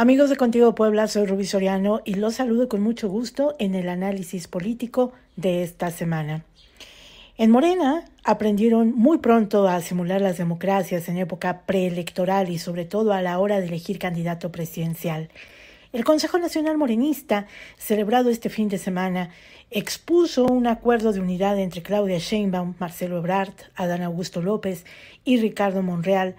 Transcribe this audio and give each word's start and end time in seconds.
Amigos 0.00 0.30
de 0.30 0.36
Contigo 0.36 0.74
Puebla, 0.74 1.08
soy 1.08 1.26
Rubí 1.26 1.44
Soriano 1.44 2.00
y 2.06 2.14
los 2.14 2.36
saludo 2.36 2.70
con 2.70 2.80
mucho 2.80 3.10
gusto 3.10 3.54
en 3.58 3.74
el 3.74 3.90
análisis 3.90 4.48
político 4.48 5.12
de 5.36 5.62
esta 5.62 5.90
semana. 5.90 6.42
En 7.36 7.50
Morena 7.50 8.06
aprendieron 8.24 8.94
muy 8.94 9.18
pronto 9.18 9.68
a 9.68 9.78
simular 9.82 10.22
las 10.22 10.38
democracias 10.38 11.06
en 11.10 11.18
época 11.18 11.66
preelectoral 11.66 12.48
y 12.48 12.56
sobre 12.56 12.86
todo 12.86 13.12
a 13.12 13.20
la 13.20 13.38
hora 13.38 13.60
de 13.60 13.66
elegir 13.66 13.98
candidato 13.98 14.50
presidencial. 14.50 15.28
El 15.92 16.02
Consejo 16.02 16.38
Nacional 16.38 16.78
Morenista, 16.78 17.46
celebrado 17.76 18.30
este 18.30 18.48
fin 18.48 18.70
de 18.70 18.78
semana, 18.78 19.28
expuso 19.70 20.46
un 20.46 20.66
acuerdo 20.66 21.12
de 21.12 21.20
unidad 21.20 21.58
entre 21.58 21.82
Claudia 21.82 22.16
Sheinbaum, 22.16 22.72
Marcelo 22.78 23.18
Ebrard, 23.18 23.52
Adán 23.74 24.00
Augusto 24.00 24.40
López 24.40 24.86
y 25.26 25.36
Ricardo 25.36 25.82
Monreal 25.82 26.36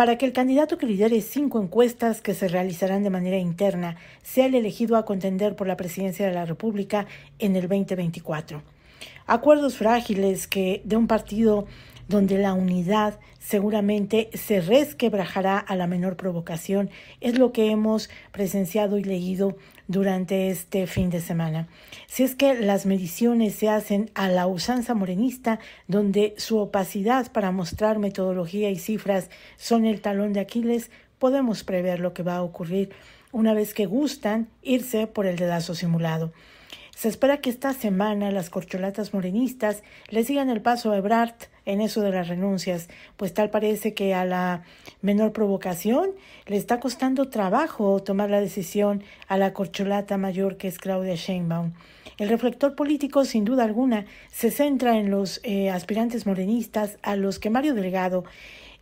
para 0.00 0.16
que 0.16 0.24
el 0.24 0.32
candidato 0.32 0.78
que 0.78 0.86
lidere 0.86 1.20
cinco 1.20 1.60
encuestas 1.60 2.22
que 2.22 2.32
se 2.32 2.48
realizarán 2.48 3.02
de 3.02 3.10
manera 3.10 3.36
interna 3.36 3.96
sea 4.22 4.46
el 4.46 4.54
elegido 4.54 4.96
a 4.96 5.04
contender 5.04 5.56
por 5.56 5.66
la 5.66 5.76
presidencia 5.76 6.26
de 6.26 6.32
la 6.32 6.46
República 6.46 7.06
en 7.38 7.54
el 7.54 7.68
2024. 7.68 8.62
Acuerdos 9.26 9.76
frágiles 9.76 10.46
que 10.46 10.80
de 10.86 10.96
un 10.96 11.06
partido 11.06 11.66
donde 12.10 12.38
la 12.38 12.52
unidad 12.52 13.20
seguramente 13.38 14.30
se 14.34 14.60
resquebrajará 14.60 15.58
a 15.58 15.76
la 15.76 15.86
menor 15.86 16.16
provocación, 16.16 16.90
es 17.20 17.38
lo 17.38 17.52
que 17.52 17.70
hemos 17.70 18.10
presenciado 18.32 18.98
y 18.98 19.04
leído 19.04 19.56
durante 19.86 20.50
este 20.50 20.88
fin 20.88 21.08
de 21.08 21.20
semana. 21.20 21.68
Si 22.08 22.24
es 22.24 22.34
que 22.34 22.54
las 22.54 22.84
mediciones 22.84 23.54
se 23.54 23.68
hacen 23.68 24.10
a 24.14 24.28
la 24.28 24.48
usanza 24.48 24.92
morenista, 24.94 25.60
donde 25.86 26.34
su 26.36 26.58
opacidad 26.58 27.30
para 27.30 27.52
mostrar 27.52 28.00
metodología 28.00 28.70
y 28.70 28.76
cifras 28.76 29.30
son 29.56 29.86
el 29.86 30.00
talón 30.00 30.32
de 30.32 30.40
Aquiles, 30.40 30.90
podemos 31.20 31.62
prever 31.62 32.00
lo 32.00 32.12
que 32.12 32.24
va 32.24 32.36
a 32.36 32.42
ocurrir 32.42 32.90
una 33.30 33.54
vez 33.54 33.72
que 33.72 33.86
gustan 33.86 34.48
irse 34.62 35.06
por 35.06 35.26
el 35.26 35.36
dedazo 35.36 35.76
simulado. 35.76 36.32
Se 37.00 37.08
espera 37.08 37.40
que 37.40 37.48
esta 37.48 37.72
semana 37.72 38.30
las 38.30 38.50
corcholatas 38.50 39.14
morenistas 39.14 39.82
le 40.10 40.22
sigan 40.22 40.50
el 40.50 40.60
paso 40.60 40.92
a 40.92 40.98
Ebrard 40.98 41.32
en 41.64 41.80
eso 41.80 42.02
de 42.02 42.10
las 42.10 42.28
renuncias, 42.28 42.90
pues 43.16 43.32
tal 43.32 43.48
parece 43.48 43.94
que 43.94 44.12
a 44.12 44.26
la 44.26 44.64
menor 45.00 45.32
provocación 45.32 46.10
le 46.44 46.58
está 46.58 46.78
costando 46.78 47.30
trabajo 47.30 48.02
tomar 48.02 48.28
la 48.28 48.42
decisión 48.42 49.02
a 49.28 49.38
la 49.38 49.54
corcholata 49.54 50.18
mayor 50.18 50.58
que 50.58 50.68
es 50.68 50.76
Claudia 50.76 51.14
Sheinbaum. 51.14 51.72
El 52.18 52.28
reflector 52.28 52.74
político, 52.74 53.24
sin 53.24 53.46
duda 53.46 53.64
alguna, 53.64 54.04
se 54.30 54.50
centra 54.50 54.98
en 54.98 55.10
los 55.10 55.40
eh, 55.42 55.70
aspirantes 55.70 56.26
morenistas 56.26 56.98
a 57.00 57.16
los 57.16 57.38
que 57.38 57.48
Mario 57.48 57.72
Delgado 57.72 58.24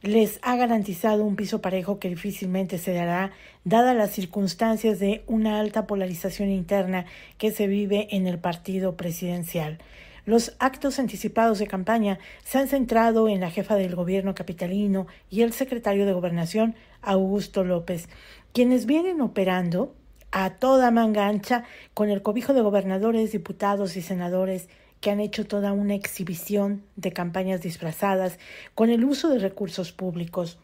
les 0.02 0.38
ha 0.42 0.56
garantizado 0.56 1.24
un 1.24 1.36
piso 1.36 1.60
parejo 1.60 1.98
que 1.98 2.08
difícilmente 2.08 2.78
se 2.78 2.92
dará, 2.92 3.32
dadas 3.64 3.96
las 3.96 4.10
circunstancias 4.10 4.98
de 4.98 5.22
una 5.26 5.58
alta 5.58 5.86
polarización 5.86 6.50
interna 6.50 7.06
que 7.36 7.50
se 7.50 7.66
vive 7.66 8.08
en 8.12 8.26
el 8.26 8.38
partido 8.38 8.96
presidencial. 8.96 9.78
Los 10.24 10.54
actos 10.58 10.98
anticipados 10.98 11.58
de 11.58 11.66
campaña 11.66 12.18
se 12.44 12.58
han 12.58 12.68
centrado 12.68 13.28
en 13.28 13.40
la 13.40 13.50
jefa 13.50 13.76
del 13.76 13.96
gobierno 13.96 14.34
capitalino 14.34 15.06
y 15.30 15.40
el 15.42 15.52
secretario 15.52 16.06
de 16.06 16.12
Gobernación, 16.12 16.74
Augusto 17.00 17.64
López, 17.64 18.08
quienes 18.52 18.84
vienen 18.86 19.20
operando 19.20 19.94
a 20.30 20.50
toda 20.50 20.90
manga 20.90 21.26
ancha 21.26 21.64
con 21.94 22.10
el 22.10 22.22
cobijo 22.22 22.52
de 22.52 22.60
gobernadores, 22.60 23.32
diputados 23.32 23.96
y 23.96 24.02
senadores 24.02 24.68
que 25.00 25.10
han 25.10 25.20
hecho 25.20 25.46
toda 25.46 25.72
una 25.72 25.94
exhibición 25.94 26.82
de 26.96 27.12
campañas 27.12 27.62
disfrazadas 27.62 28.38
con 28.74 28.90
el 28.90 29.04
uso 29.04 29.28
de 29.28 29.38
recursos 29.38 29.92
públicos. 29.92 30.58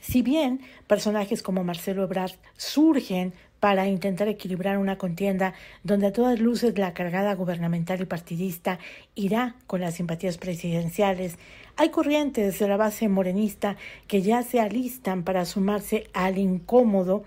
Si 0.00 0.22
bien 0.22 0.60
personajes 0.86 1.42
como 1.42 1.64
Marcelo 1.64 2.04
Ebrard 2.04 2.36
surgen 2.56 3.32
para 3.60 3.88
intentar 3.88 4.28
equilibrar 4.28 4.78
una 4.78 4.98
contienda 4.98 5.54
donde 5.82 6.08
a 6.08 6.12
todas 6.12 6.38
luces 6.38 6.78
la 6.78 6.94
cargada 6.94 7.34
gubernamental 7.34 8.00
y 8.00 8.04
partidista 8.04 8.78
irá 9.14 9.56
con 9.66 9.80
las 9.80 9.94
simpatías 9.94 10.38
presidenciales, 10.38 11.38
hay 11.76 11.88
corrientes 11.88 12.58
de 12.58 12.68
la 12.68 12.76
base 12.76 13.08
morenista 13.08 13.76
que 14.06 14.22
ya 14.22 14.42
se 14.42 14.60
alistan 14.60 15.24
para 15.24 15.44
sumarse 15.44 16.08
al 16.12 16.38
incómodo 16.38 17.24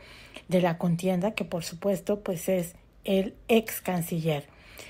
de 0.47 0.61
la 0.61 0.77
contienda, 0.77 1.31
que 1.31 1.45
por 1.45 1.63
supuesto 1.63 2.21
pues 2.21 2.47
es 2.47 2.75
el 3.03 3.33
ex 3.47 3.81
canciller. 3.81 4.45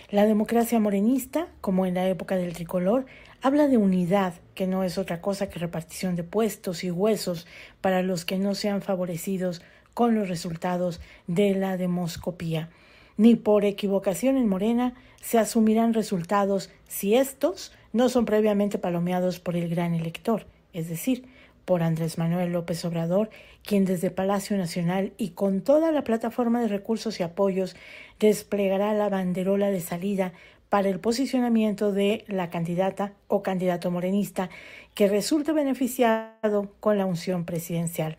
La 0.09 0.25
democracia 0.25 0.79
morenista, 0.79 1.47
como 1.61 1.85
en 1.85 1.93
la 1.93 2.07
época 2.07 2.35
del 2.35 2.53
tricolor, 2.53 3.05
habla 3.41 3.67
de 3.67 3.77
unidad, 3.77 4.33
que 4.55 4.67
no 4.67 4.83
es 4.83 4.97
otra 4.97 5.21
cosa 5.21 5.49
que 5.49 5.59
repartición 5.59 6.15
de 6.15 6.23
puestos 6.23 6.83
y 6.83 6.91
huesos 6.91 7.47
para 7.81 8.01
los 8.01 8.25
que 8.25 8.37
no 8.37 8.55
sean 8.55 8.81
favorecidos 8.81 9.61
con 9.93 10.15
los 10.15 10.29
resultados 10.29 11.01
de 11.27 11.55
la 11.55 11.77
demoscopía. 11.77 12.69
Ni 13.17 13.35
por 13.35 13.65
equivocación 13.65 14.37
en 14.37 14.47
Morena 14.47 14.93
se 15.21 15.39
asumirán 15.39 15.93
resultados 15.93 16.69
si 16.87 17.15
estos 17.15 17.73
no 17.91 18.07
son 18.09 18.25
previamente 18.25 18.77
palomeados 18.77 19.39
por 19.39 19.55
el 19.55 19.69
gran 19.69 19.93
elector, 19.93 20.45
es 20.73 20.87
decir, 20.87 21.25
por 21.69 21.83
Andrés 21.83 22.17
Manuel 22.17 22.51
López 22.51 22.83
Obrador, 22.83 23.29
quien 23.63 23.85
desde 23.85 24.09
Palacio 24.09 24.57
Nacional 24.57 25.13
y 25.17 25.33
con 25.33 25.61
toda 25.61 25.91
la 25.91 26.03
plataforma 26.03 26.61
de 26.61 26.67
recursos 26.67 27.19
y 27.19 27.23
apoyos 27.23 27.75
desplegará 28.19 28.91
la 28.95 29.07
banderola 29.07 29.69
de 29.69 29.79
salida 29.79 30.33
para 30.69 30.89
el 30.89 30.99
posicionamiento 30.99 31.91
de 31.91 32.25
la 32.27 32.49
candidata 32.49 33.13
o 33.27 33.43
candidato 33.43 33.91
morenista 33.91 34.49
que 34.95 35.07
resulte 35.07 35.51
beneficiado 35.51 36.73
con 36.79 36.97
la 36.97 37.05
unción 37.05 37.45
presidencial. 37.45 38.17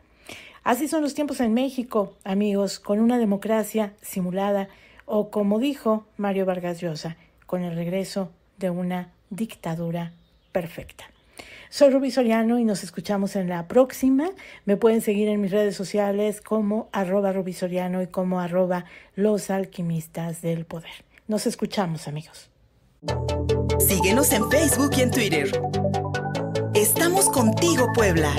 Así 0.63 0.87
son 0.87 1.03
los 1.03 1.15
tiempos 1.15 1.41
en 1.41 1.53
México, 1.53 2.15
amigos, 2.23 2.79
con 2.79 3.01
una 3.01 3.19
democracia 3.19 3.95
simulada 4.01 4.69
o, 5.07 5.33
como 5.33 5.59
dijo 5.59 6.07
Mario 6.17 6.47
Vargas 6.47 6.81
Llosa, 6.81 7.17
con 7.47 7.65
el 7.65 7.75
regreso 7.75 8.31
de 8.59 8.71
una 8.71 9.13
dictadura 9.29 10.13
perfecta. 10.53 11.11
Soy 11.73 11.91
Rubí 11.91 12.11
Soriano 12.11 12.59
y 12.59 12.65
nos 12.65 12.83
escuchamos 12.83 13.37
en 13.37 13.49
la 13.49 13.69
próxima. 13.69 14.29
Me 14.65 14.77
pueden 14.77 15.01
seguir 15.03 15.29
en 15.29 15.41
mis 15.41 15.53
redes 15.53 15.77
sociales 15.77 16.41
como 16.41 16.89
arroba 16.91 17.33
Rubí 17.33 17.53
Soriano 17.53 18.03
y 18.03 18.09
como 18.09 18.41
arroba 18.41 18.87
los 19.15 19.51
alquimistas 19.51 20.43
del 20.43 20.65
poder. 20.65 20.91
Nos 21.29 21.47
escuchamos 21.47 22.09
amigos. 22.09 22.51
Síguenos 23.79 24.33
en 24.33 24.51
Facebook 24.51 24.91
y 24.97 25.03
en 25.03 25.11
Twitter. 25.13 25.63
Estamos 26.75 27.31
contigo 27.31 27.87
Puebla. 27.95 28.35